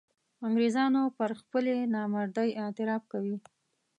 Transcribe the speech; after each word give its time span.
انګرېزان 0.45 0.93
پر 1.17 1.29
خپلې 1.41 1.75
نامردۍ 1.95 2.49
اعتراف 2.61 3.03
کوي. 3.11 3.35